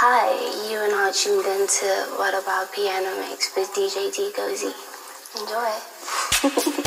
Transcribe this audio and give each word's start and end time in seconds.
Hi, 0.00 0.30
you 0.70 0.78
are 0.78 0.86
now 0.86 1.10
tuned 1.10 1.44
into 1.44 1.86
What 2.18 2.32
About 2.32 2.72
Piano 2.72 3.18
Mix 3.18 3.50
with 3.56 3.74
DJ 3.74 4.14
D 4.14 4.30
Gozy. 4.30 4.72
Enjoy. 5.34 6.74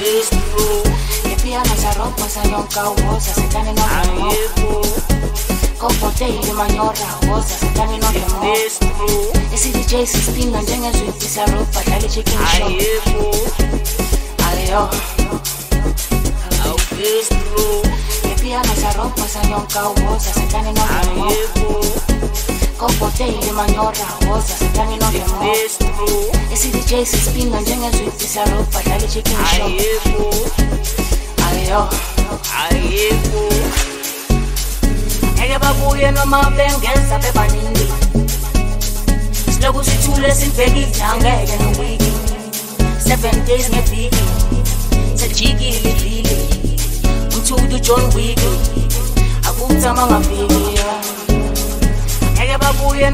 jest 0.00 0.30
tu 0.30 1.28
Niepija 1.28 1.62
nasza 1.62 1.92
ropa, 1.98 2.28
zająka 2.28 2.88
łoza, 2.88 3.34
sytanie 3.34 3.72
na 3.72 3.84
A 3.84 4.02
jest 4.02 4.54
tu 4.54 4.82
Kompote 5.78 6.28
i 6.28 6.52
maniora 6.52 7.18
łoza, 7.28 7.54
sytanie 7.60 7.98
na 7.98 8.12
wiemo 8.12 8.44
Jest 8.54 8.80
tu 8.80 9.32
Esse 9.54 9.68
DJ 9.68 10.06
se 10.06 10.18
espina, 10.18 10.64
dzienia 10.64 10.92
żyje 10.92 11.12
pisa 11.12 11.46
ropa, 11.46 11.90
dali 11.90 12.08
chicken 12.08 12.46
shop 12.46 12.66
A 12.66 12.70
jest 12.70 13.04
tu 13.04 13.30
Ale 14.48 14.66
jo 14.66 14.88
A 16.64 17.00
jest 17.00 17.28
tu 17.30 17.82
Niepija 18.28 18.62
nasza 18.62 18.92
ropa, 18.92 19.22
zająka 19.28 19.88
łoza, 19.88 20.32
sytanie 20.32 20.72
na 20.72 20.86
wiemo 20.86 21.26
A 21.26 21.30
jest 21.30 22.49
kokotele 22.80 23.52
manyora 23.52 24.06
hoza 24.26 24.54
sitange 24.58 24.96
nodemo 24.96 25.54
esi-dj 26.52 27.04
sispinga 27.06 27.60
njengezwiti 27.60 28.26
saroba 28.28 28.82
dlala 28.84 29.04
i-chicken 29.04 29.36
shop. 29.36 29.70
Ayo 31.46 31.88
ayikho 32.60 33.42
ngeke 35.34 35.58
babuye 35.58 36.10
noma 36.10 36.50
bengeza 36.56 37.18
bebaningi 37.18 37.88
siloku 39.54 39.84
sithule 39.84 40.34
sibhekile 40.34 41.02
angeke 41.12 41.56
nowiki 41.62 42.12
seven 43.08 43.44
days 43.46 43.68
ngeviki 43.70 44.24
sejikile 45.14 45.90
ivili 45.90 46.36
umthuli 47.36 47.74
ujohn 47.74 48.14
wiki 48.14 48.50
akuthama 49.48 50.06
ngaviki 50.06 50.54
yeah. 50.74 50.99
Ngeke 52.50 52.62
babuye 52.64 53.10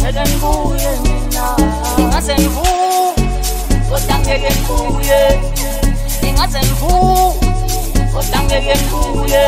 Ngeke 0.00 0.22
ngibuye 0.28 0.90
mina. 1.04 1.44
Ngingaze 1.98 2.34
ngibu 2.34 2.64
Kodwa 3.90 4.16
ngeke 4.18 4.50
ngibuye. 4.56 5.20
Ngingaze 6.22 6.58
ngibu 6.60 6.92
Kodwa 8.12 8.38
ngeke 8.46 8.74
ngibuye. 8.80 9.44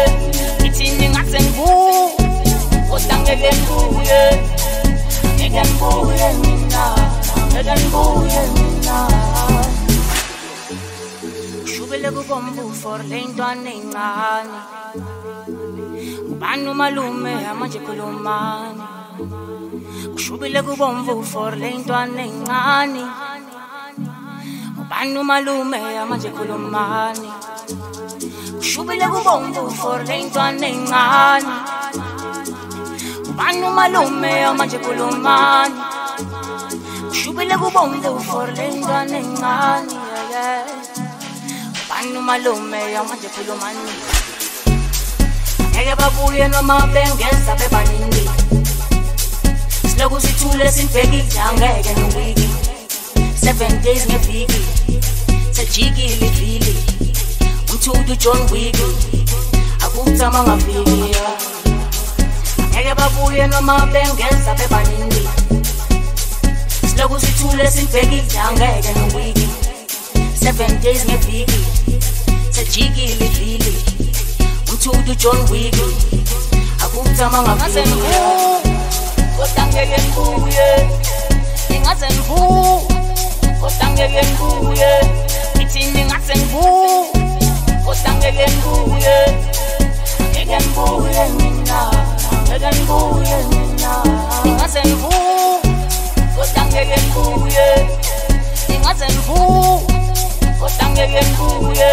Ngithini 0.61 1.07
ngaze 1.13 1.39
ngibu 1.41 1.69
Kodwa 2.91 3.15
ngeke 3.23 3.51
ngibuye. 3.57 4.23
Ngeke 5.37 5.63
ngibuye 5.69 6.27
mina. 6.43 6.85
Ngeke 7.51 7.73
ngibuye 7.81 8.41
mina. 8.55 8.97
Ushubele 11.65 12.09
kubomvu 12.11 12.65
for 12.81 13.01
le 13.11 13.21
ntwana 13.25 13.71
encane. 13.71 14.59
Ubani 16.33 16.69
umalume? 16.69 17.33
Amanje 17.51 17.79
khulumani. 17.79 18.83
Ushubile 20.15 20.63
kubomvu 20.63 21.23
for 21.25 21.53
le 21.57 21.71
ntwana 21.79 22.23
encane. 22.23 23.05
Ubani 24.81 25.19
umalume 25.19 25.79
amanje 26.03 26.31
khulumani? 26.31 27.29
Ushubile 28.61 29.07
kubomvu 29.09 29.71
for 29.71 30.01
le 30.09 30.23
ntwana 30.25 30.67
encane. 30.67 31.55
Ubani 33.31 33.63
umalume 33.71 34.45
amanje 34.45 34.79
khulumani? 34.79 35.81
Ushubile 37.11 37.55
kubomvu 37.63 38.21
for 38.21 38.49
le 38.57 38.67
ntwana 38.77 39.19
encane 39.19 39.93
yeah, 39.93 40.31
yeah. 40.33 40.67
Bani 41.89 42.17
umalume 42.19 42.81
amanje 42.99 43.29
khulumani? 43.35 43.93
Ngeke 45.73 45.95
babuye 45.97 46.49
noma 46.49 46.87
bengeza 46.93 47.55
bebaningi 47.59 48.29
lokhu 50.03 50.21
sithule 50.21 50.71
sinibhekile 50.73 51.41
awungeke 51.41 51.93
nowiki 52.01 52.49
seven 53.45 53.83
days 53.83 54.07
ngeviki 54.07 54.61
sejikile 55.53 56.27
ivili 56.27 56.77
umthuki 57.73 58.13
ujohn 58.13 58.51
wiki 58.53 58.83
akukuzama 59.85 60.43
ngaviki 60.43 61.17
ngeke 62.71 62.95
babuye 62.95 63.47
noma 63.47 63.87
bengenza 63.87 64.55
bebaningi 64.55 65.29
silokhu 66.91 67.21
sithule 67.21 67.71
sinibhekile 67.71 68.41
awungeke 68.41 68.93
nowiki 68.99 69.49
seven 70.45 70.81
days 70.81 71.05
ngeviki 71.05 71.61
sejikile 72.51 73.27
ivili 73.27 73.75
umthuki 74.71 75.11
ujohn 75.11 75.51
wiki 75.51 75.87
akukuzama 76.85 77.43
ngaviki 77.43 78.03
Kodwa 79.43 79.67
ngeke 79.67 79.99
ngibuye. 80.03 80.69
Ngingaze 81.71 82.07
ngibu 82.07 82.39
Kodwa 83.61 83.87
ngeke 83.91 84.23
ngibuye. 84.23 84.93
Ngithini 85.57 86.05
ngaze 86.05 86.35
ngibu 86.37 86.63
Kodwa 87.85 88.11
ngeke 88.15 88.47
ngibuye 88.47 89.17
Ngeke 90.31 90.57
ngibuye 90.63 91.23
mina. 91.39 91.81
Ngeke 92.47 92.71
ngibuye 92.71 93.37
mina. 93.51 93.93
Ngingaze 94.47 94.81
ngibu 94.87 95.11
Kodwa 96.37 96.63
ngeke 96.71 96.97
ngibuye 97.03 97.67
Ngingaze 98.71 99.07
ngibu 99.07 99.39
ngeke 100.93 101.23
ngibuye 101.27 101.91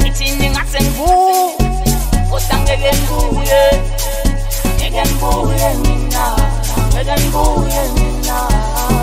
ngithini 0.00 0.50
ngathi 0.50 0.78
ngibuye. 0.84 1.40
Kodwa 2.30 2.56
ngeke 2.64 2.90
ngibuye 2.96 3.62
ngeke 4.76 5.02
ngibuye 5.04 5.68
mina. 5.82 6.57
Ngeke 7.04 7.20
ngibuye 7.20 7.82
mina 7.94 8.38
Ngibekile 8.48 8.97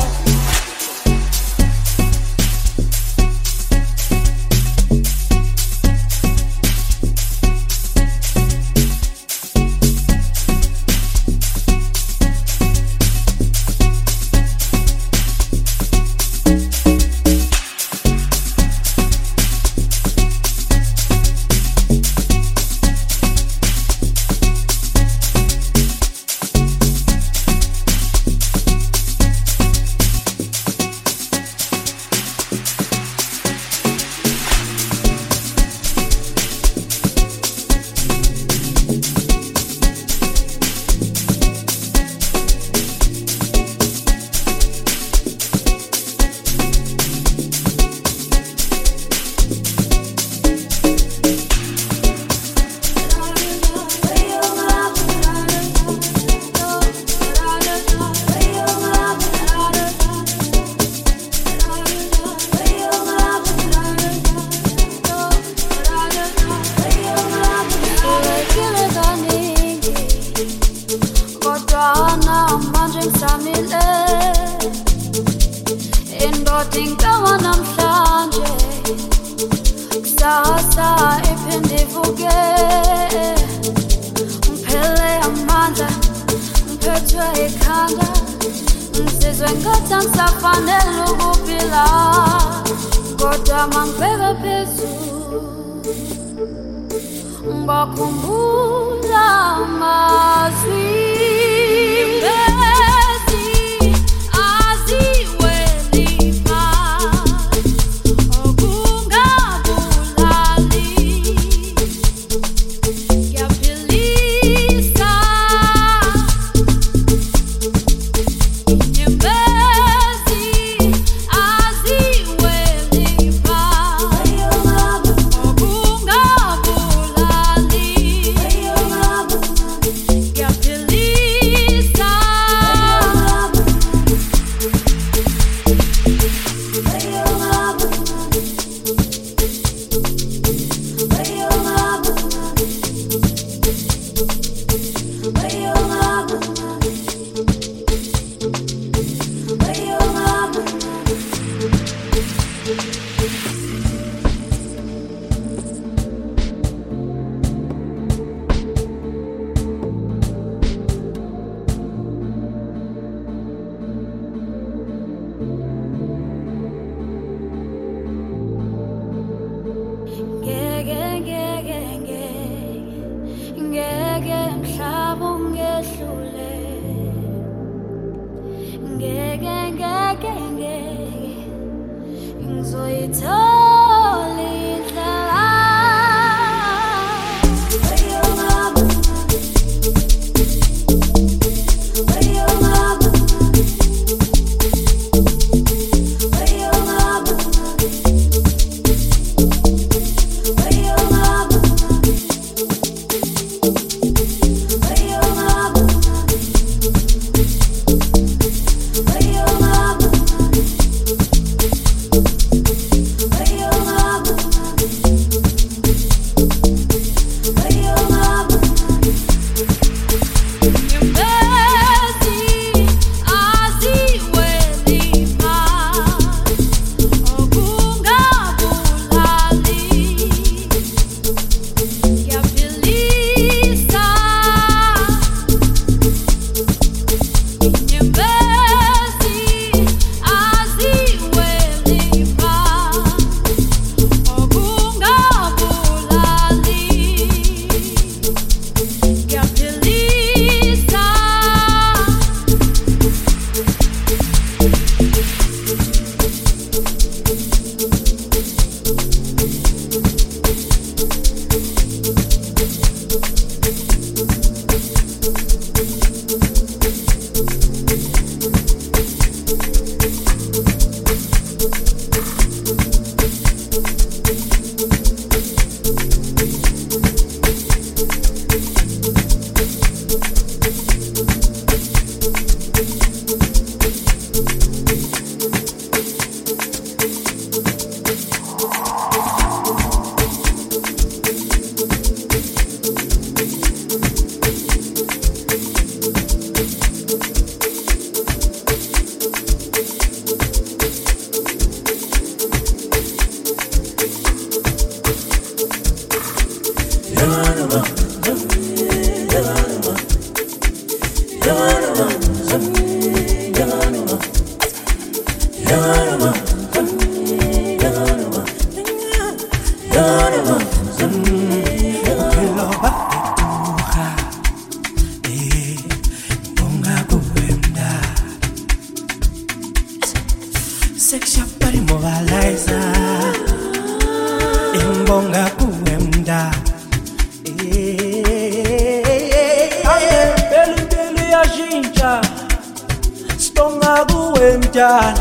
wemtyana 344.45 345.13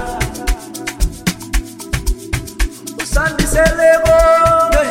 usandisele 3.02 3.88
konke. 4.04 4.86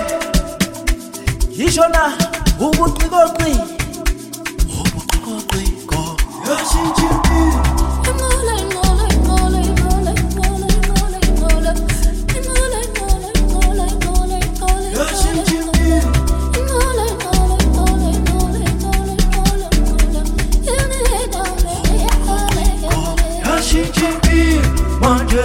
Yisho 1.57 1.87
na? 1.87 2.03
Ubuqikoqi 2.59 3.51
ubuqikoqiko 4.79 5.99
yashintsha 6.47 7.05
impilo 7.11 7.61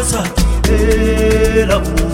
sakit 0.08 0.68
elamu 1.60 2.07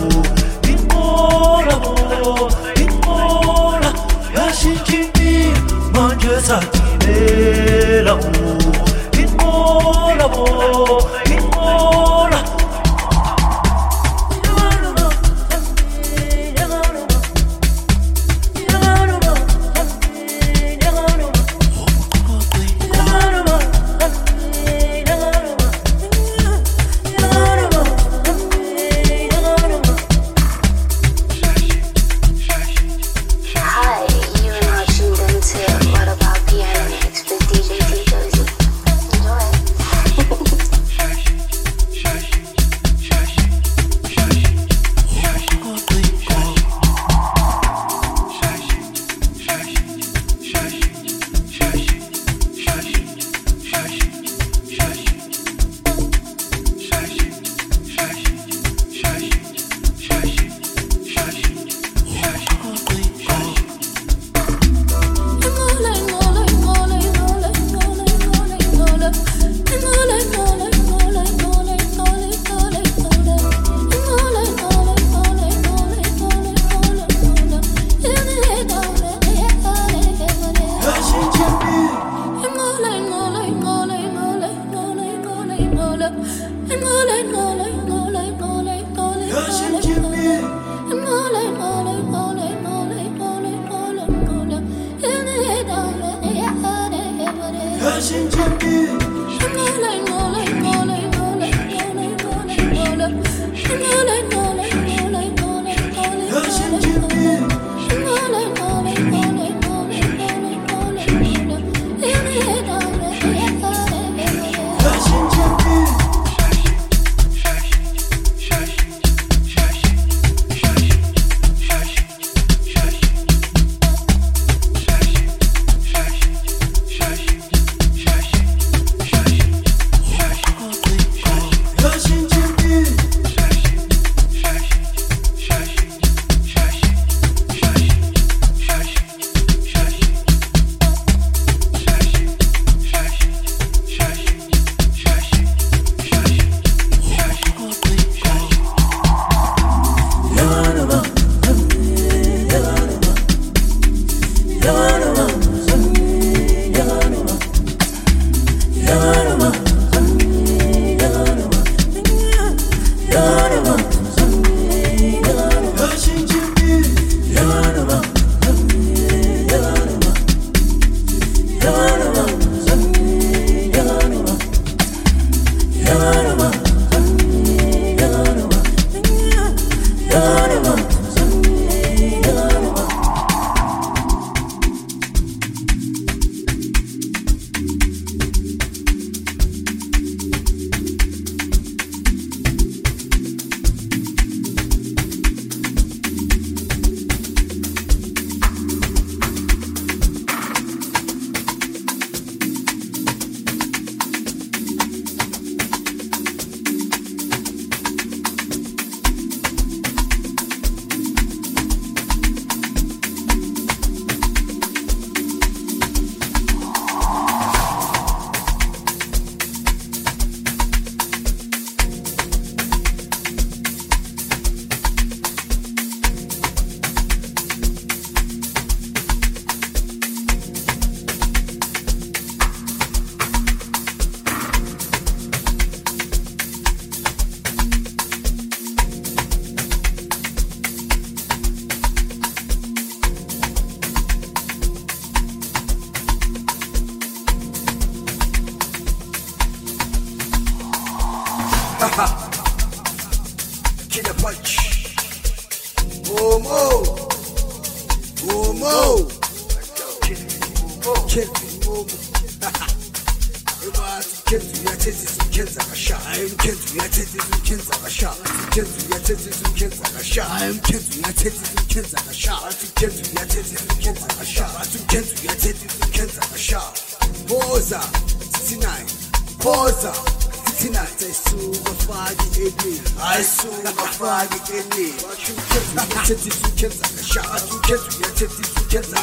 I 282.35 283.21
saw 283.21 283.47
a 283.47 283.71
flag 283.95 284.27
in 284.51 284.67
it. 284.75 284.99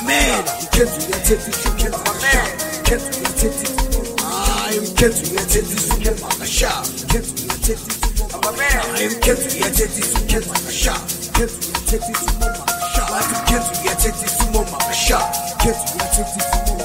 Man, 0.05 0.45
I'm 0.45 0.69
Kentu, 0.69 1.01
yet 1.09 1.27
it 1.33 1.49
is 1.49 1.65
Ken 1.81 1.93
Makasha. 1.97 2.37
Kentu, 2.53 2.93
yet 2.93 3.09
it 3.09 3.33
is 3.33 4.05
I'm 4.69 4.85
Kentu, 4.99 5.33
yet 5.33 5.57
it 5.57 5.65
is 5.65 5.89
Ken 5.99 6.17
Makasha. 6.21 6.77
Kentu, 7.09 7.33
yet 7.33 7.65
it 7.65 7.73
is 7.73 7.89
Makasha. 7.89 8.37
I'm 8.37 9.17
Kentu, 9.25 9.49
yet 9.59 9.81
it 9.81 9.97
is 9.97 10.12
Makasha. 10.45 10.93
Kentu, 11.33 11.73
yet 13.87 14.05
it 14.05 14.21
is 14.21 14.45
Makasha. 14.53 15.17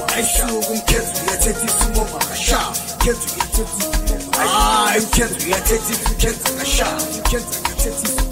I 0.08 0.24
saw 0.24 0.48
him 0.48 0.80
Kentu, 0.88 1.20
yet 1.28 1.44
it 1.44 1.60
is 1.60 1.84
Makasha. 1.92 2.62
Kentu, 3.04 3.28
yet 3.36 3.52
it 3.52 3.58
is 3.58 3.74
Makasha. 3.84 4.07
hayi 4.48 5.00
umkhenzi 5.02 5.46
uyathethisa 5.46 6.10
umkhenzi 6.10 6.44
akashaya 6.50 6.96
umkhenzi 7.14 7.56
akathethisa 7.58 8.22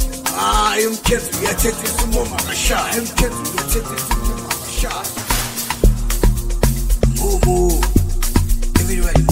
hayi 0.40 0.86
umkhenzi 0.86 1.30
uyathethisa 1.40 2.04
umoma 2.04 2.36
akashaya 2.38 2.98
umkhenzi 3.02 3.50
uyathethisa 3.54 4.14
umoma 4.22 4.48
akashaya 4.54 5.02
mumu 7.16 7.82
everybody 8.80 9.22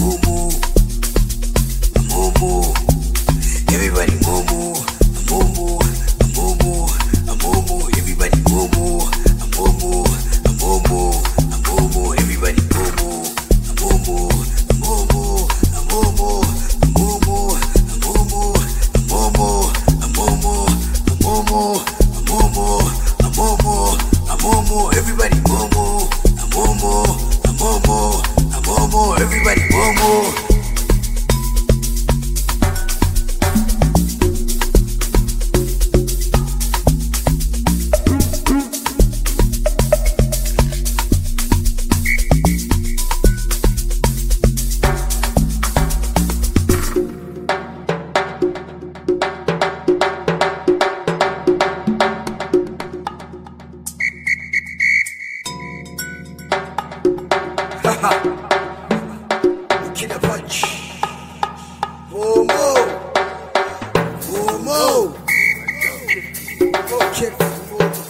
akokhetha 66.85 67.47
umuntu 67.47 68.01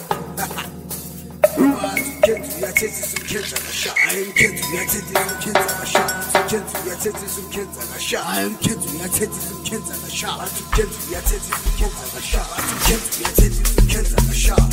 wazi 1.83 2.11
ukhetha 2.17 2.57
uyathethisa 2.57 3.17
umkhetha 3.17 3.57
kashaya 3.65 3.95
hayi 4.03 4.23
umkhetha 4.23 4.67
uyathethisa 4.71 5.21
umkhetha 5.31 5.65
kashaya 5.79 6.13
umkhetha 6.35 6.77
uyathethisa 6.85 7.39
umkhetha 7.41 7.81
kashaya 7.93 8.23
hayi 8.23 8.47
umkhetha 8.47 8.87
uyathethisa 8.95 9.51
umkhetha 9.55 9.93
kashaya 10.03 10.33
wathi 10.41 10.61
umkhetha 10.63 10.97
uyathethisa 11.09 11.55
umkhetha 11.67 12.05
kashaya 12.13 12.45
wathi 12.51 12.71
umkhetha 12.75 13.17
uyathethisa 13.19 13.71
umkhetha 13.81 14.17
kashaya 14.27 14.65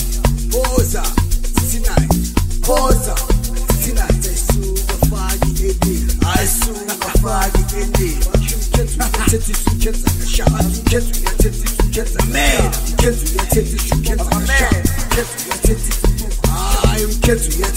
boza 0.53 1.03
sinayi 1.71 2.09
boza 2.67 3.15
sinayi 3.83 4.19
ayisuka 4.29 4.97
faki 5.11 5.51
endeni 5.69 6.13
ayisuka 6.35 7.09
faki 7.23 7.63
endeni 7.83 8.25
wathi 8.29 8.55
umkhetha 8.55 9.05
uyathethisa 9.17 9.71
umkhetha 9.71 10.09
kashaya 10.21 10.53
wathi 10.55 10.79
umkhetha 10.81 11.19
uyathethisa 11.21 11.82
to 17.39 17.59
you. 17.59 17.72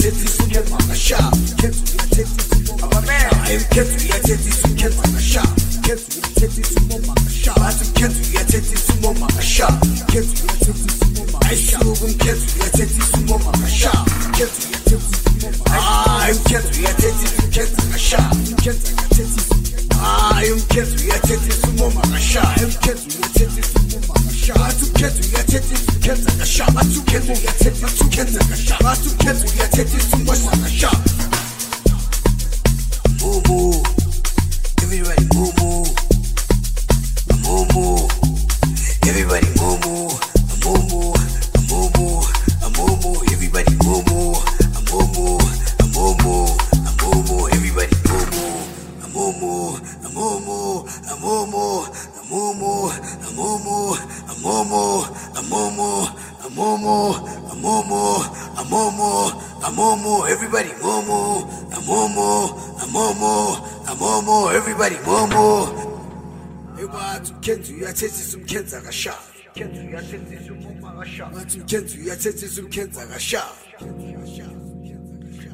bathumkhenza 71.33 71.95
uyathethisa 72.03 72.61
umkhenza 72.61 73.01
akashaya 73.03 73.55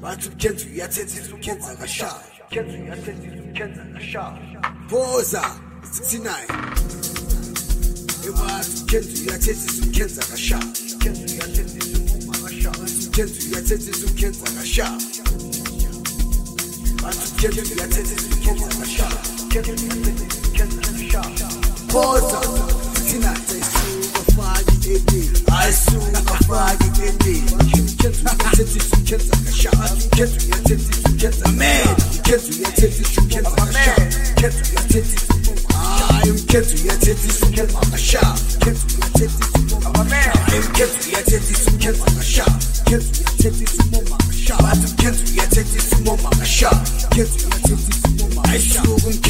bathumkhenza 0.01 0.65
uyathethisa 0.73 1.33
umkhenza 1.35 1.69
akashaya 1.71 2.23
phoza 4.89 5.43
69 5.83 6.31
ebathumkhenza 8.27 9.13
uyathethisa 9.23 9.83
umkhenza 9.83 10.21
akashaya 10.25 10.67
bathumkhenza 12.27 13.37
uyathethisa 13.47 14.03
umkhenza 14.07 14.43
akashaya 14.51 14.97
bathumkhenza 17.03 17.71
uyathethisa 17.75 18.25
umkhenza 18.35 18.65
akashaya 18.73 19.19
phoza. 21.91 22.39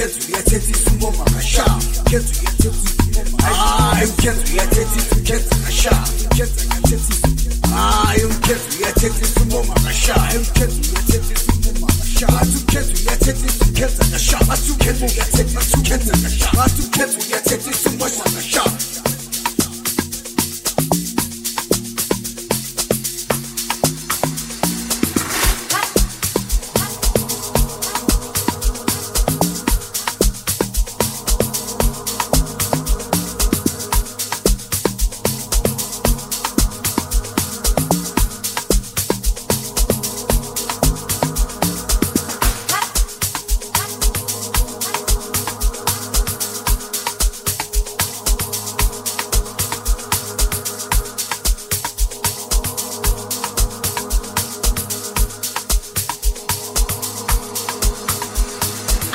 Get 0.02 0.14
to 0.14 0.32
your 0.32 0.42
titties, 0.42 1.02
mama, 1.02 1.42
sharp. 1.42 1.80
Get 2.06 2.22
to 2.22 2.42
your 2.42 2.52
titties 2.58 2.81
am 4.02 4.18
kept 4.18 4.52
me 4.52 4.58
a 4.58 4.66
tete 4.66 5.02
to 5.14 5.22
get 5.22 5.46
a 5.46 5.72
shot, 5.72 6.10
kept 6.34 6.58
me 6.58 6.74
a. 6.90 7.22
I 7.70 8.18
am 8.18 8.34
kept 8.42 8.66
me 8.74 8.82
a 8.82 8.92
tete 8.98 9.30
to 9.38 9.46
mama, 9.46 9.76
a 9.86 9.94
shot, 9.94 10.18
am 10.34 10.44
kept 10.58 10.74
me 10.74 10.90
a 10.90 11.02
tete 11.06 11.36
to 11.38 11.72
mama, 11.80 12.02
a. 12.02 12.34
I 12.34 12.44
took 12.50 12.66
kept 12.66 12.90
me 12.90 13.06
a 13.06 13.16
tete 13.22 13.46
to 13.62 13.72
get 13.78 13.94
a 13.94 14.18
I 14.50 14.56
took 14.58 14.80
kept 14.80 15.02
me 15.02 15.06
a 15.06 15.26
tete 15.30 15.54
I 15.54 15.62
took 15.62 15.86
kept 15.86 16.06
a 18.26 18.42
shot. 18.42 18.91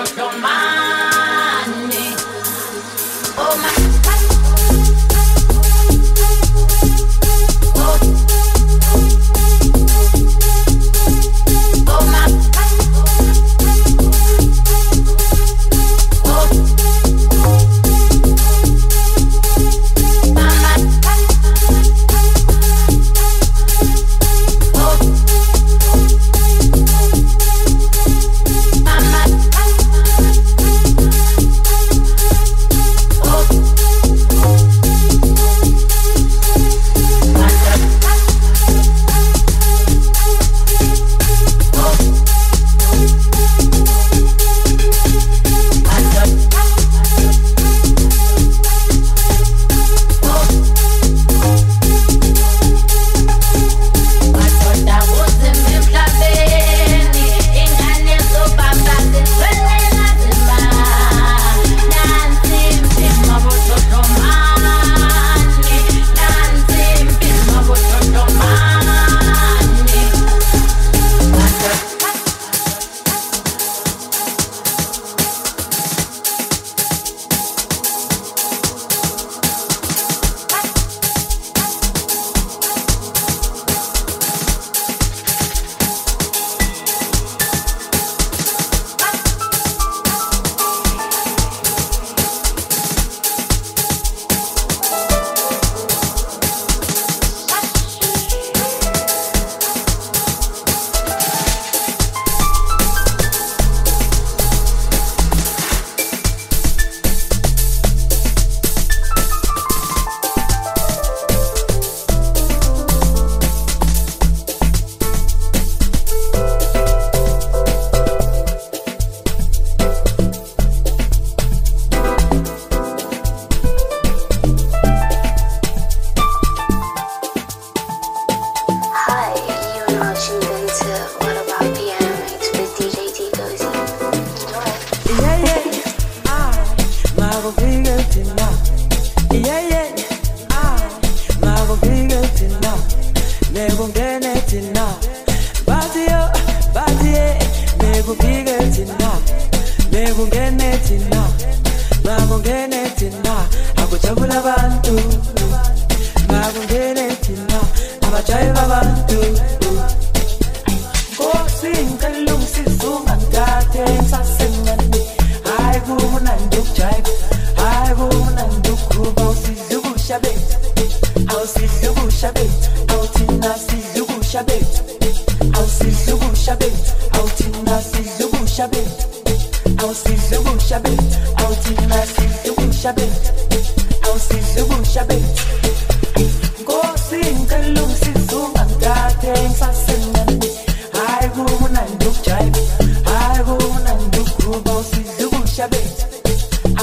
up 0.00 0.16
your 0.16 0.32
mind. 0.40 0.59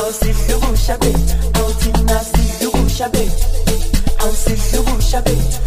Ansil 0.03 0.35
Yurusha 0.49 0.97
Bey 0.99 1.15
Ansil 2.15 2.49
Yurusha 2.61 3.07
Bey 3.13 3.29
Ansil 4.25 4.59
Yurusha 4.73 5.21
Bey 5.25 5.66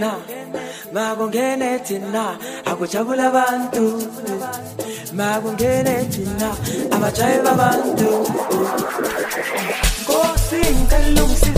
na 0.00 0.12
magonge 0.94 1.56
neti 1.60 1.96
na 2.14 2.24
aku 2.70 2.84
chabula 2.92 3.26
bantu 3.36 3.84
magonge 5.18 5.72
neti 5.86 6.22
na 6.40 6.48
abachaye 6.96 7.38
babantu 7.46 8.10
nkosi 10.02 10.60
nkalumsi 10.82 11.49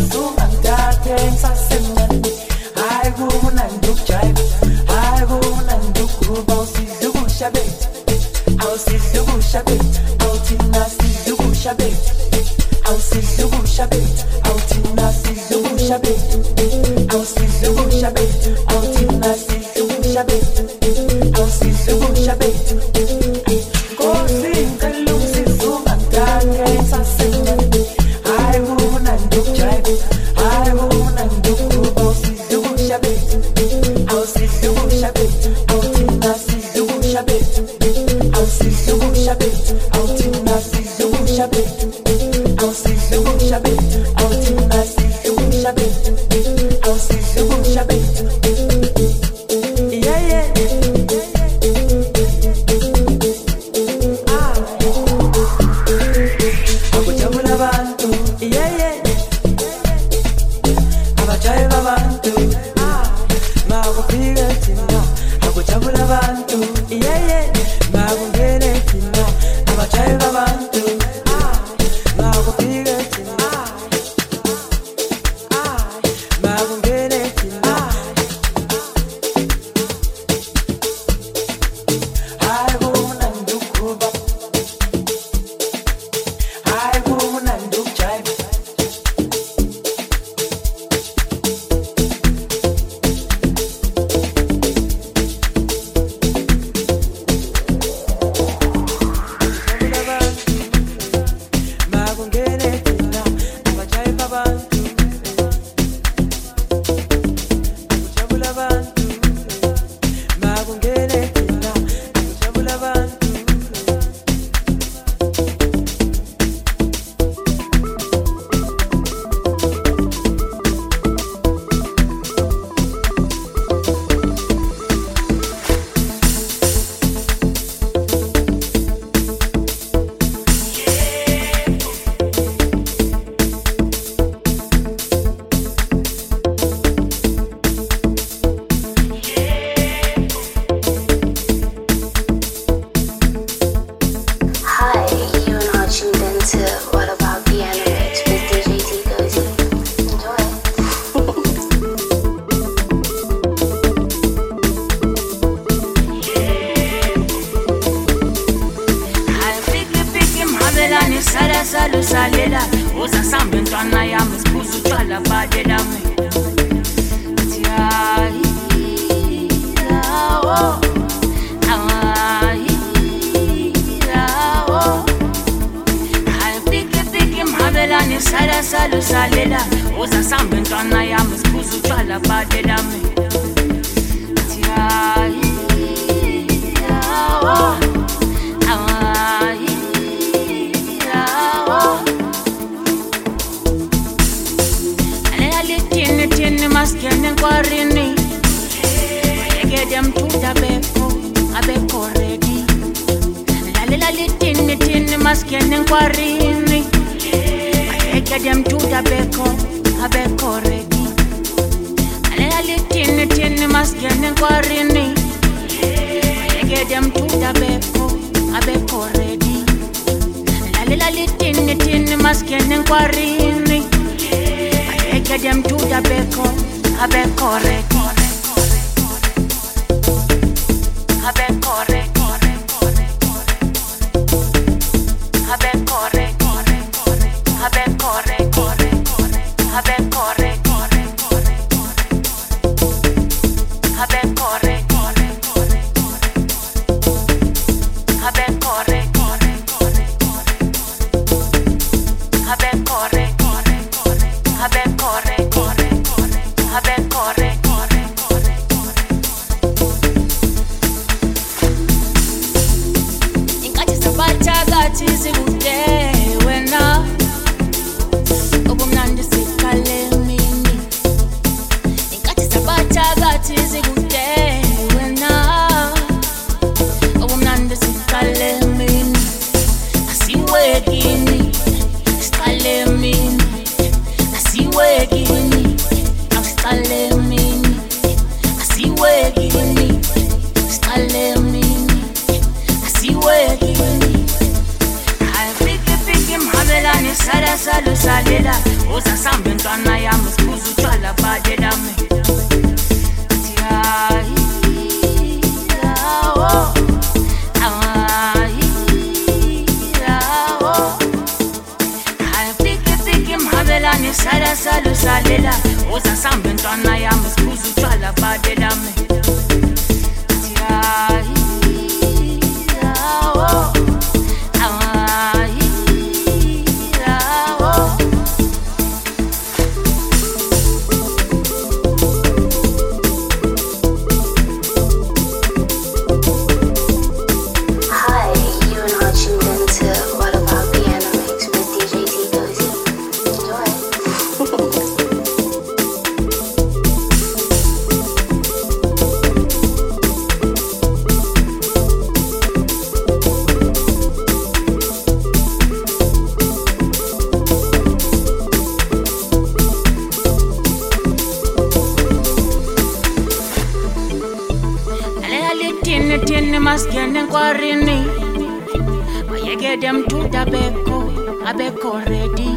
abekho 371.52 371.92
ready 372.10 372.50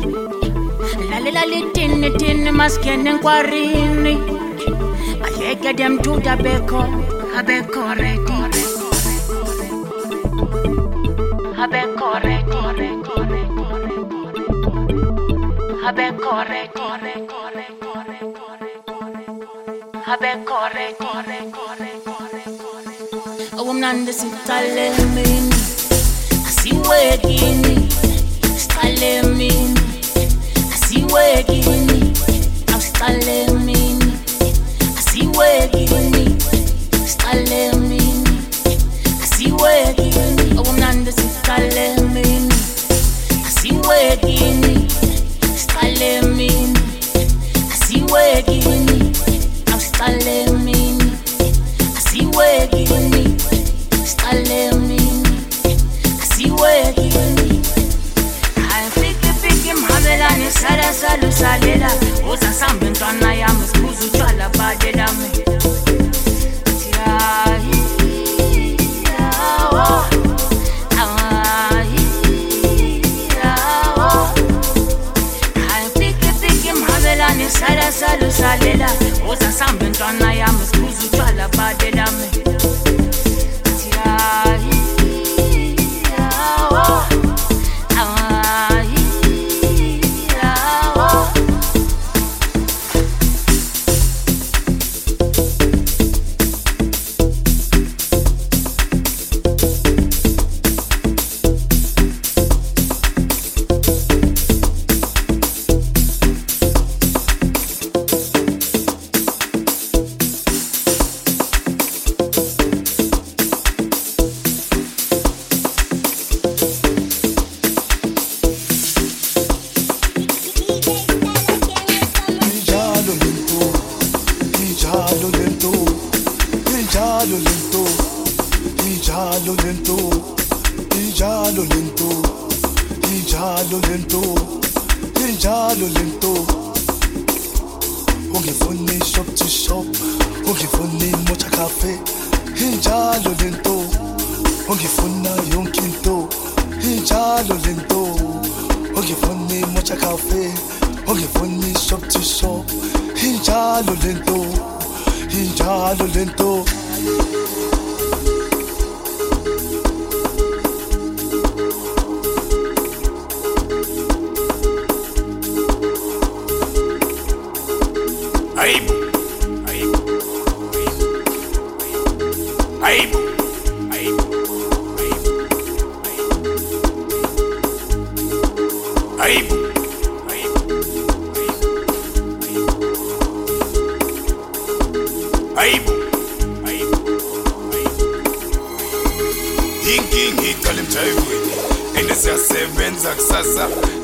lalela 1.09 1.43
litini 1.51 2.09
tini 2.19 2.51
masikene 2.59 3.11
nkwarini. 3.13 4.13
Ayeke 5.25 5.71
demduda 5.79 6.31
abekho 6.35 6.81
abekho 7.39 7.83
ready 7.99 8.39
abekho 11.63 12.09
ready 12.25 12.59
abekho 15.87 16.35
ready 16.49 16.85
abekho 20.15 20.59
ready 20.75 21.05
Oh, 23.57 23.69
I'm 23.69 23.79
not 23.79 24.05
the 24.05 24.11
same, 24.11 24.33
I 26.45 26.49
see 26.49 26.73
where 26.73 27.17
emini 29.03 29.79
asiwekini 30.73 32.13
asiqale 32.77 33.43
emini 33.43 34.13
asiwekini 34.97 36.35
siqale 37.07 37.65
emini 37.65 37.84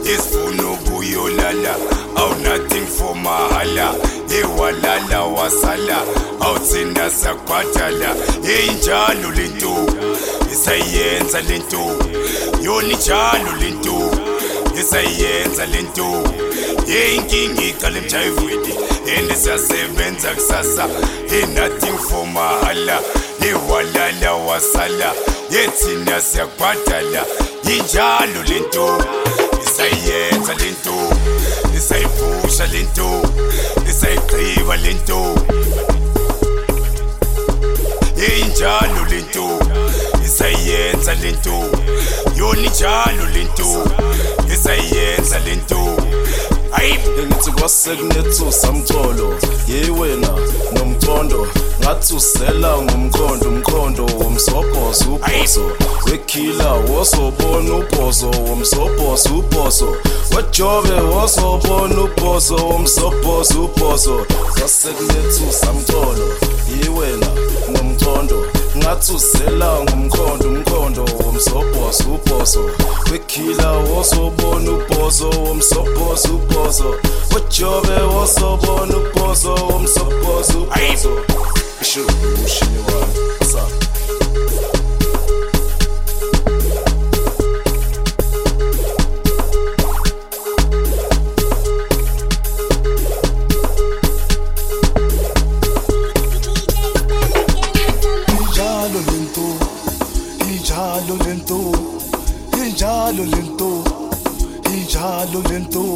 kusasa 0.05 0.09
yesifuna 0.09 0.71
ukuyolala 0.71 1.75
awu 2.15 2.35
nothing 2.43 2.85
for 2.85 3.15
mahala. 3.15 3.95
Ewalala 4.29 5.23
wasala 5.23 6.03
awuthinda 6.39 7.09
sakubhadala. 7.11 8.15
Eyinjalo 8.47 9.31
lento 9.31 9.75
isayenza 10.51 11.41
lento 11.41 11.97
yona 12.63 12.87
injalo 12.93 13.51
lento 13.59 14.11
isayenza 14.79 15.65
lento 15.65 16.23
yeyinkinga 16.87 17.61
iqala 17.63 17.97
emjayivweni 17.97 18.73
and 19.17 19.31
siyasebenza 19.31 20.29
kusasa. 20.35 20.87
Nothing 21.53 21.97
for 21.97 22.25
mahala. 22.27 22.99
Ewalala 23.41 24.33
wasala 24.33 25.13
yethina 25.49 26.21
siyakubhadala 26.21 27.25
injalo 27.63 28.43
lento 28.47 29.03
سيف 29.81 30.51
اللي 30.51 30.69
انتو 30.69 31.09
اللي 31.65 31.79
سيفوش 31.79 32.61
اللي 32.61 32.81
انتو 32.81 33.21
اللي 33.77 33.91
سيطيب 33.93 34.71
اللي 34.71 34.91
انتو 34.91 35.35
injalo 38.17 39.01
lento 39.11 39.47
lento 45.47 45.81
ayibu 46.73 47.09
engithi 47.21 47.51
kwasekunethusa 47.51 48.71
mcolo 48.71 49.35
yeyi 49.67 49.89
wena 49.89 50.29
nomcondo 50.73 51.47
ngathi 51.79 52.13
uzela 52.13 52.77
ngumqondo 52.77 53.47
umqondo 53.49 54.05
womsobhozo 54.05 55.05
ubhozo 55.15 55.71
wekhila 56.11 56.71
wozobona 56.73 57.75
ubhozo 57.75 58.31
womsobhozo 58.49 59.29
ubhozo 59.39 59.95
wejobe 60.35 60.93
wozobona 61.15 62.01
ubhozo 62.01 62.55
womsobhozo 62.55 63.63
ubhozo 63.65 64.25
kwasekunethusa 64.59 65.73
mcolo 65.73 66.27
yeyi 66.69 66.89
wena 66.99 67.27
nomcondo 67.73 68.45
ngathi 68.77 69.11
uzela 69.13 69.79
ngumqondo 69.83 70.47
umqondo 70.49 71.05
womsobhozo 71.25 72.03
ubhozo. 72.15 72.63
Wekhila 73.11 73.71
wozobona 73.71 74.71
ubhozo 74.71 75.29
womsobhozo 75.29 76.29
ubhozo. 76.35 76.95
Wejobe 77.35 78.01
wozobona 78.15 78.97
ubhozo 78.97 79.53
womsobhozo 79.55 80.59
ubhozo. 80.61 81.11
Isho 81.81 82.01
ushini 82.45 82.77
wami 82.87 83.13
lento, 103.25 103.83
y 104.73 104.85
ya 104.87 105.25
lo 105.31 105.41
lento, 105.43 105.95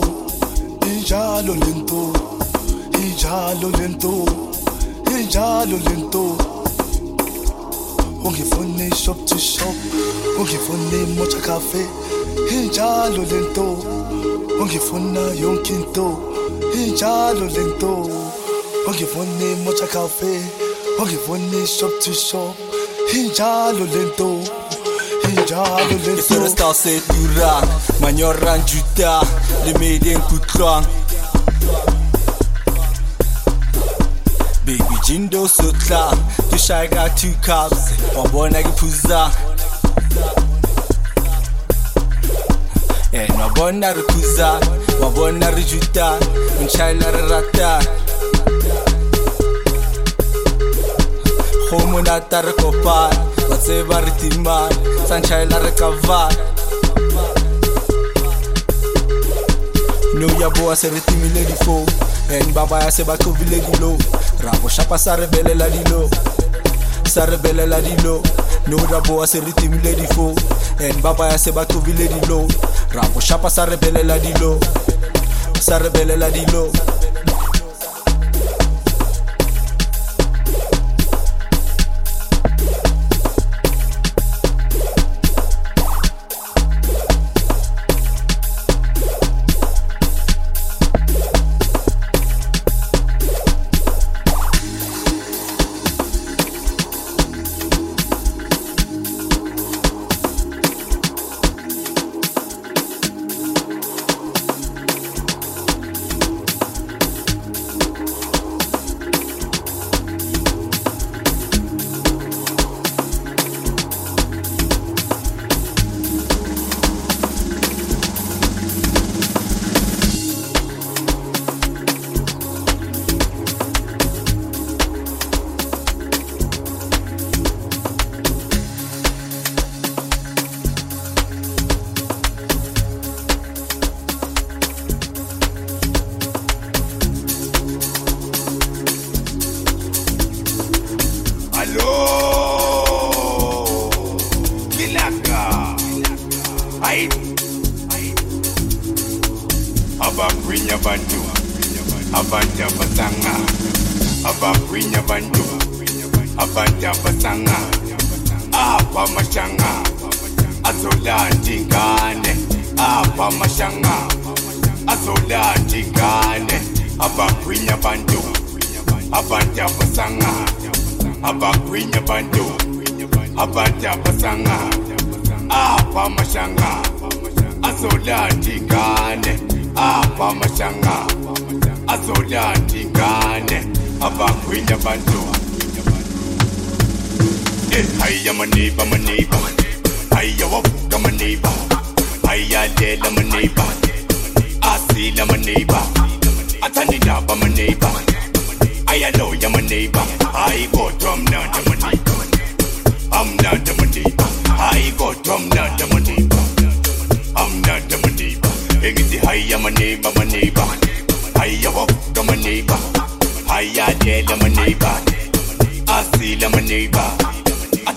y 0.86 1.04
ya 1.04 1.42
lento, 1.42 2.14
y 3.00 3.16
ya 3.16 3.54
lento, 3.54 4.26
y 5.12 5.28
ya 5.28 5.66
lo 5.66 5.78
lento. 5.78 6.38
Ungifune 8.24 8.90
shop 8.90 9.26
to 9.26 9.38
shop, 9.38 9.76
ungifune 10.38 11.16
mocha 11.16 11.40
cafe, 11.42 11.86
y 12.52 12.70
ya 12.70 13.10
lo 13.10 13.24
lento, 13.24 13.78
ungifuna 14.60 15.34
yonkinto, 15.34 16.34
y 16.74 16.96
ya 16.96 17.34
lo 17.34 17.46
lento. 17.46 18.10
Ungifune 18.88 19.56
mocha 19.64 19.88
cafe, 19.88 20.40
ungifune 21.00 21.66
shop 21.66 21.92
to 22.04 22.14
shop, 22.14 22.56
y 23.14 23.32
ya 23.32 23.72
lo 23.72 23.86
lento. 23.86 24.65
Gjallë 25.46 25.98
Një 26.02 26.24
përës 26.26 26.56
ta 26.58 26.72
se 26.74 26.96
të 27.06 27.16
duran 27.20 27.74
Ma 28.02 28.10
një 28.16 28.32
rran 28.40 28.64
gjyta 28.66 29.20
Dhe 29.66 29.74
me 29.78 29.92
i 29.98 30.16
ku 30.30 30.40
të 30.42 30.72
Baby 34.66 34.96
Jindo 35.06 35.44
Sutla. 35.46 36.08
Të 36.50 36.58
shaj 36.58 36.88
ka 36.96 37.06
two 37.14 37.36
cups 37.46 37.92
One 38.18 38.32
boy 38.34 38.50
në 38.56 38.64
ki 38.66 38.74
puza 38.80 39.22
Eh, 43.14 43.30
boy 43.60 43.70
në 43.78 43.94
rëkuza 44.00 44.52
One 44.98 45.14
boy 45.20 45.30
në 45.38 45.54
rëgjuta 45.60 46.10
Unë 46.58 46.74
qaj 46.74 46.92
në 47.04 47.14
rërata 47.20 47.78
Homo 51.70 52.02
në 52.02 52.20
të 52.34 53.35
va 53.50 53.58
tseva 53.58 54.00
ri 54.00 54.12
timani 54.20 54.76
sa 55.08 55.20
nchayela 55.20 55.60
ri 55.60 55.72
kavala 55.72 56.44
no 60.20 60.28
ya 60.40 60.50
boa 60.50 60.76
se 60.76 60.90
ri 60.90 61.02
timile 61.02 61.46
difou 61.46 61.86
and 62.32 62.54
ba 62.54 62.66
baya 62.66 62.92
se 62.92 63.04
ba 63.04 63.18
qovile 63.18 63.60
dilo 63.60 63.98
ra 64.44 64.52
boshapa 64.62 64.98
sa 64.98 65.16
re 65.16 65.28
belela 65.28 65.70
dilo 65.70 66.10
sa 67.04 67.26
re 67.26 67.38
belela 67.38 67.82
dilo 67.82 68.22
no 68.68 68.78
ra 68.92 69.00
boa 69.02 69.28
se 69.28 69.40
ri 69.40 69.54
timile 69.54 69.96
difou 69.96 70.34
and 70.80 71.02
ba 71.02 71.14
baya 71.14 71.38
se 71.38 71.52
ba 71.52 71.66
qovile 71.66 72.08
dilo 72.08 72.48
ra 72.94 73.04
boshapa 73.14 73.50
sa 73.50 73.66
di 73.66 73.78
belela 73.78 74.20
dilo 74.20 74.60
sa 75.66 75.80
la 75.80 76.30
di 76.30 76.46
dilo 76.46 76.95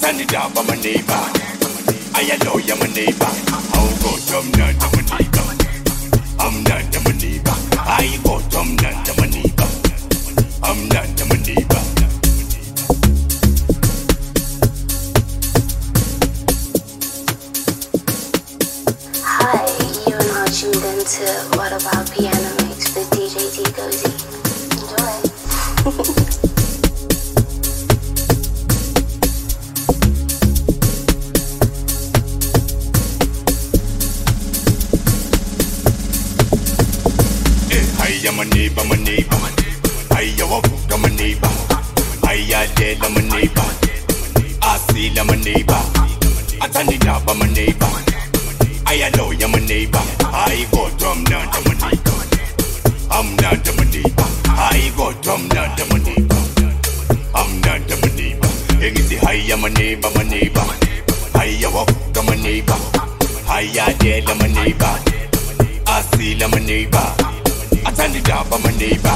athandidaba 0.08 0.62
maneighbor 0.62 1.24
ayaloya 2.18 2.74
maneighbor 2.76 3.28
awukodwa 3.76 4.42
mnanda 4.42 4.86
maneighbor 4.96 5.44
amnanda 6.38 7.00
maneighbor 7.00 7.54
hayi 7.86 8.18
kodwa 8.18 8.64
mnanda 8.64 9.12
maneighbor 9.20 9.68
amnanda 10.62 11.24
maneighbor 11.26 11.82
Hi, 19.24 19.66
you 20.06 20.14
are 20.14 20.24
now 20.24 20.44
tuned 20.46 20.76
into 20.76 21.26
What 21.56 21.72
About 21.72 22.10
Piano 22.12 22.50
Mix 22.68 22.94
with 22.94 23.10
DJ 23.10 23.34
D 23.54 23.62
Gozy. 23.72 24.12
Enjoy. 25.84 26.44
neighbor, 38.54 38.84
my 38.84 38.96
neighbor. 38.96 39.36
I 40.12 40.34
am 40.40 40.52
a 40.52 40.60
book, 40.60 40.92
I'm 40.92 41.04
a 41.04 41.08
neighbor. 41.10 41.50
I 42.24 42.34
am 42.34 42.74
dead, 42.74 42.98
I'm 43.02 43.16
a 43.16 43.22
neighbor. 43.22 43.68
I 44.62 44.76
see, 44.90 45.16
I'm 45.18 45.28
a 45.30 45.36
neighbor. 45.36 45.80
I 46.60 46.68
turn 46.68 46.88
it 46.88 47.06
up, 47.06 47.28
I'm 47.28 47.40
a 47.42 47.46
neighbor. 47.46 47.88
I 48.86 49.10
know 49.16 49.30
I'm 49.30 49.54
a 49.54 49.60
neighbor. 49.60 50.00
I 50.24 50.66
go 50.72 50.90
drum 50.98 51.24
down 51.24 51.50
to 51.52 51.60
my 51.68 51.74
neighbor. 51.90 52.18
I'm 53.10 53.36
not 53.36 53.68
a 53.68 53.84
neighbor. 53.84 54.28
I 54.48 54.92
go 54.96 55.12
drum 55.22 55.48
down 55.48 55.76
to 55.76 55.84
my 55.92 55.98
neighbor. 55.98 56.40
I'm 57.34 57.60
not 57.60 57.90
a 57.90 58.16
neighbor. 58.16 58.48
You 58.80 58.92
can 58.92 59.04
see, 59.04 59.18
I 59.18 59.34
am 59.52 59.64
a 59.64 59.70
neighbor, 59.70 60.10
my 60.14 60.22
neighbor. 60.24 60.64
I 61.34 61.56
am 61.64 61.74
a 61.76 61.84
book, 61.84 62.16
I'm 62.16 62.28
a 62.28 62.36
neighbor. 62.36 62.76
I 63.48 63.62
am 63.78 63.98
dead, 63.98 64.28
I'm 64.28 64.40
a 64.40 64.48
neighbor. 64.48 64.94
I 65.86 66.02
see, 66.16 66.42
I'm 66.42 66.52
a 66.52 66.60
neighbor. 66.60 67.27
I 67.88 67.90
tell 67.90 68.10
the 68.10 68.20
dog 68.20 68.46
I'm 68.52 68.66
a 68.66 68.72
neighbor. 68.76 69.08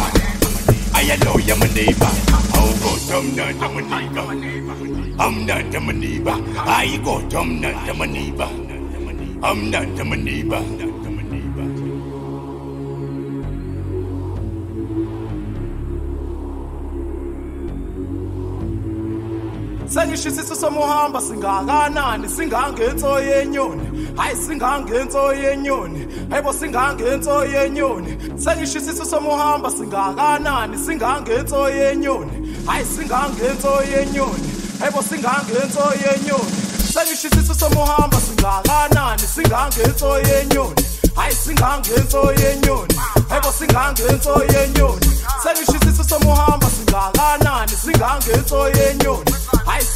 I 0.95 1.17
know 1.23 1.37
you're 1.37 1.59
my 1.59 1.67
neighbor. 1.75 2.09
Oh, 2.57 2.73
go, 2.81 3.19
I'm 3.19 3.37
not 3.37 3.55
I'm 3.61 3.77
a 3.77 3.83
neighbor. 3.83 5.17
I'm 5.21 5.45
not 5.45 5.77
I'm 5.77 5.89
a 5.91 5.93
neighbor. 5.93 6.31
I 6.57 6.99
go, 7.05 7.19
I'm 7.39 7.61
not 7.61 7.75
I'm 7.75 8.01
a 8.01 8.07
neighbor. 8.07 8.49
I'm 9.43 9.71
not 9.71 10.01
I'm 10.01 10.13
a 10.13 10.17
neighbor. 10.17 11.02
Sengishisiso 19.93 20.55
somuhamba 20.55 21.21
singakanani? 21.21 22.29
Singangenso 22.29 23.21
yenyoni. 23.21 24.09
Hayi 24.17 24.37
singangenso 24.37 25.33
yenyoni. 25.35 26.07
Hayibo 26.31 26.53
singangenso 26.53 27.45
yenyoni. 27.45 28.17
Sengishisiso 28.37 29.05
somuhamba 29.05 29.71
singakanani? 29.71 30.79
Singangenso 30.79 31.69
yenyoni. 31.71 32.57
Hayi 32.67 32.85
singangenso 32.85 33.83
yenyoni. 33.93 34.49
Hayibo 34.81 35.03
singangenso 35.03 35.85
yenyoni. 36.05 36.53
Sengishisiso 36.93 37.55
somuhamba 37.55 38.19
singakanani? 38.21 39.23
Singangenso 39.35 40.19
yenyoni. 40.19 40.83
Hayi 41.17 41.35
singangenso 41.35 42.33
yenyoni. 42.41 42.95
Hayibo 43.29 43.53
singangenso 43.59 44.35
yenyoni. 44.53 45.07
Sengishisiso 45.43 46.05
somuhamba 46.05 46.67
singakanani? 46.71 47.73
Singangenso 47.85 48.69
yenyoni. 48.69 49.32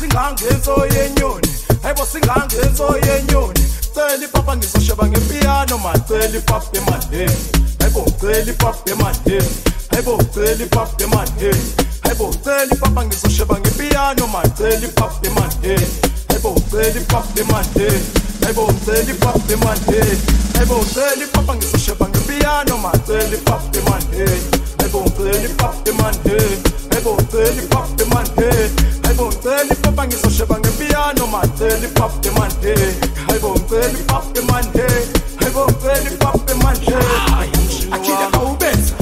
Singangenso 0.06 0.86
yenyoni 0.94 1.48
hayibo 1.82 2.06
singangenso 2.06 2.96
yenyoni 3.06 3.60
cela 3.94 4.24
ipapa 4.24 4.56
ngizosheba 4.56 5.06
ngepiyano 5.06 5.78
man 5.78 6.00
cela 6.08 6.38
ipapa 6.38 6.78
emandeni 6.78 7.36
hayibo 7.80 8.04
cela 8.20 8.50
ipapa 8.50 8.90
emandeni 8.90 9.48
hayibo 9.90 10.18
cela 10.34 10.64
ipapa 10.64 11.04
emandeni 11.04 11.64
hayibo 12.02 12.34
cela 12.44 12.74
ipapa 12.74 13.04
ngizosheba 13.04 13.60
ngepiyano 13.60 14.26
man 14.26 14.50
cela 14.58 14.86
ipapa 14.86 15.26
emandeni 15.26 15.86
hayibo 16.28 16.54
cela 16.70 17.00
ipapa 17.00 17.40
emandeni 17.40 18.06
hayibo 18.42 18.72
cela 18.84 19.10
ipapa 19.10 19.52
emandeni 19.52 20.18
hayibo 20.54 20.84
cela 20.94 21.24
ipapa 21.24 21.56
ngizosheba 21.56 22.08
ngepiyano 22.08 22.78
man 22.78 23.00
cela 23.06 23.34
ipapa 23.36 23.78
emandeni 23.78 24.40
hayibo 24.78 25.04
cela 25.16 25.44
ipapa 25.48 25.90
emandeni 25.90 26.56
hayibo 26.90 27.16
cela 27.30 27.62
ipapa 27.62 28.02
emandeni 28.02 28.95
hayibo 29.16 29.32
cela 29.42 29.72
ipapa 29.72 30.06
ngizosheba 30.06 30.58
ngepiyano 30.58 31.26
man. 31.26 31.50
Cela 31.58 31.86
ipapa 31.86 32.28
emandeni 32.28 32.94
hayibo 33.26 33.58
cela 33.68 33.98
ipapa 33.98 34.40
emandeni 34.40 35.06
hayibo 35.40 35.66
cela 35.80 36.10
ipapa 36.10 36.52
emandeni 36.52 37.92
akila 37.92 38.30
kawubenza 38.30 38.94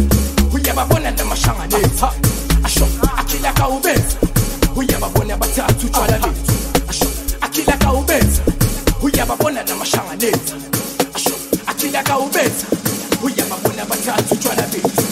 uyababona 0.55 1.11
namahlanganethu 1.11 2.07
asho 2.65 2.87
akila 3.19 3.53
kawubenza 3.53 4.17
uyababona 4.77 5.35
abathathu 5.35 5.87
utshwala 5.87 6.19
lethu 6.19 6.53
asho 6.89 7.07
akila 7.41 7.77
kawubenza 7.77 8.43
uyababona 9.03 9.63
namahlanganethu 9.65 10.55
asho 11.15 11.35
akila 11.67 12.03
kawubenza 12.03 12.67
uyababona 13.23 13.83
abathathu 13.83 14.35
utshwala 14.35 14.63
bethu 14.63 15.05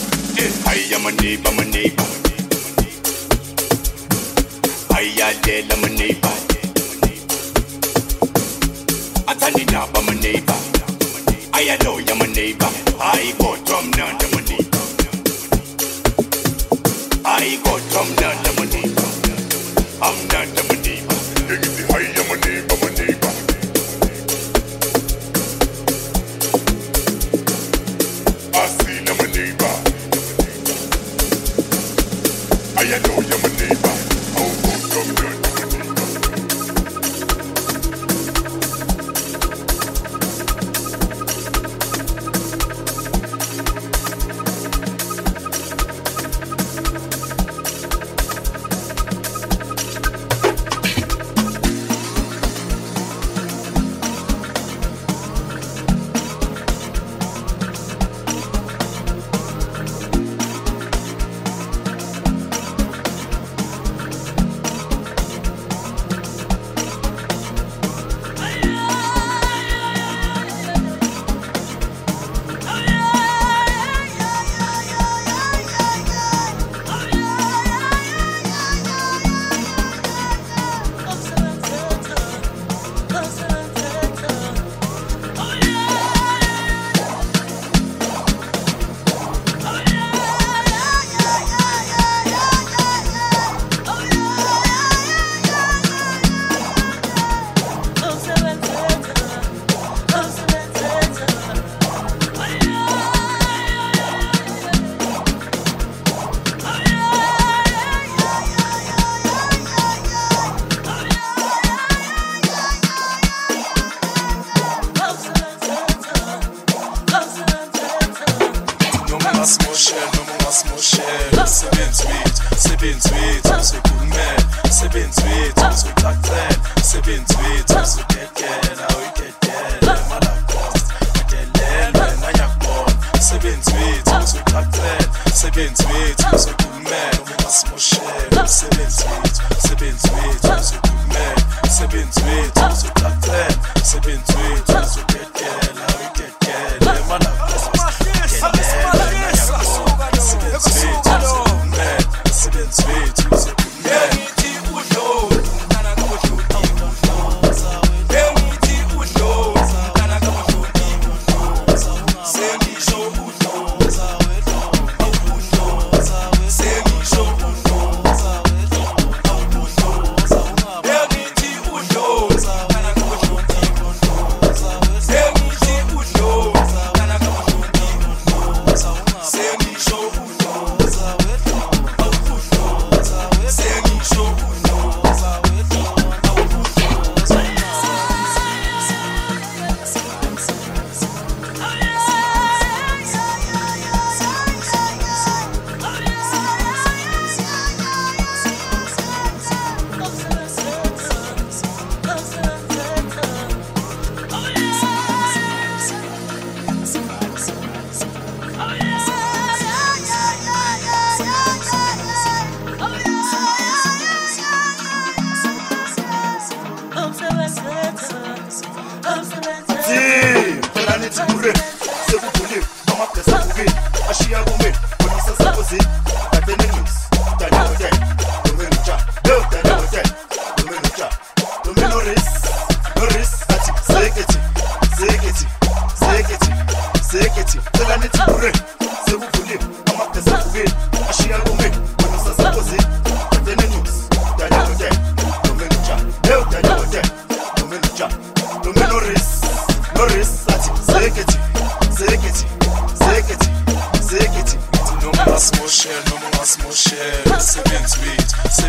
hiya 5.23 5.33
maneighbor 5.41 5.77
maneighbor 5.77 6.35
Hiya 6.43 6.57
lela 6.57 6.83
maneighbor 6.91 7.39
athandidaba 9.31 10.01
maneighbor 10.03 10.59
ayaloya 11.53 12.15
maneighbor 12.15 12.71
hayi 12.99 13.33
kodwa 13.33 13.83
mnanda 13.83 14.27
maneighbor 14.35 14.83
hayi 17.23 17.59
kodwa 17.59 18.05
mnanda 18.05 18.27
maneighbor 18.27 18.42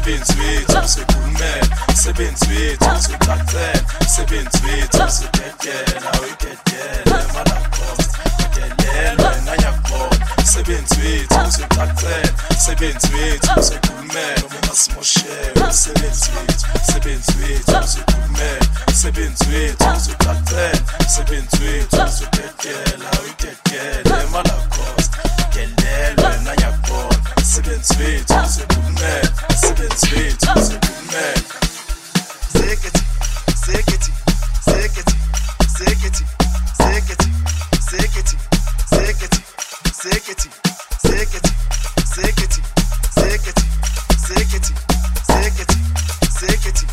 Sebenzi 0.04 0.34
wethu 0.40 0.88
sekhulumela 0.88 1.78
Sebenzi 1.96 2.48
wethu 2.50 3.02
sicacela 3.04 3.82
Sebenzi 4.08 4.60
wethu 4.66 5.10
sidelela 5.16 6.12
uyidedela 6.22 7.18
malaqosa 7.34 8.18
Delela 8.56 9.30
nanyakhona 9.46 10.26
Sebenzi 10.44 11.00
wethu 11.02 11.52
sicacela 11.52 12.34
Sebenzi 12.66 13.14
wethu 13.14 13.64
sekhulumela 13.64 14.44
masimoshela 14.68 15.74
Sebenzi 15.74 16.32
wethu. 16.36 16.68
Sebenzi 16.92 17.34
wethu 17.42 17.88
sikhulumela 17.88 18.66
Sebenzi 18.94 19.46
wethu 19.54 20.00
sicacela 20.00 20.80
Sebenzi 21.08 21.64
wethu 21.64 22.04
sidedela 22.16 23.10
uyidedela 23.22 24.18
malaqosa 24.32 25.12
Delela 25.54 26.30
nanyakhona 26.44 27.13
Você 27.54 27.62
quer 27.62 27.78
desvio, 27.78 28.26
você 28.28 28.66
boné. 28.66 29.22
Você 29.52 29.74
quer 29.76 29.90
desvio, 29.90 30.38
você 30.56 30.74
boné. 30.74 31.34
Zequete, 32.52 33.04
zequete, 33.64 34.12
zequete, 34.66 35.16
zequete, 35.78 36.26
zequete, 36.82 37.28
zequete, 37.92 38.38
zequete, 38.90 39.44
zequete, 40.02 40.50
zequete, 41.04 41.52
zequete, 42.16 42.62
zequete, 43.22 43.54
zequete, 44.26 44.74
zequete, 45.30 45.78
zequete. 46.40 46.93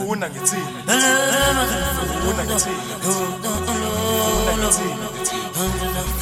ufuna 0.00 0.28
ngithini? 0.30 0.66
Ufuna 2.20 2.44
ngithini? 2.44 2.74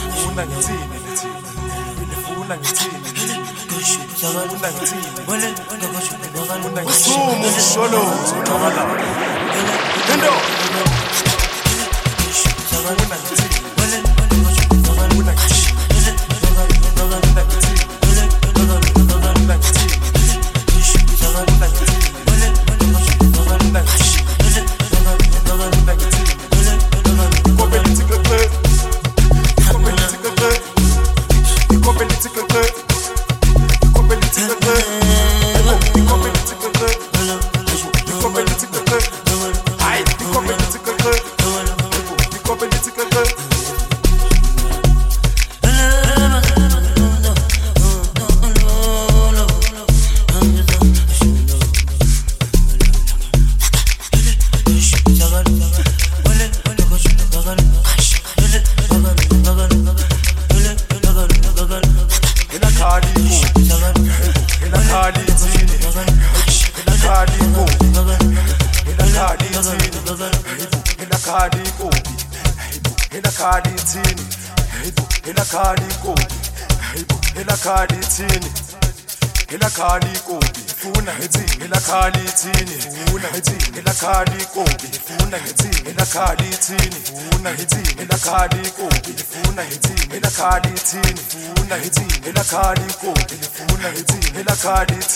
Ufuna 0.09 0.43
ngithini 0.47 0.89
ngithini? 13.07 13.48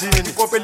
Ithini 0.09 0.33
funa 0.49 0.62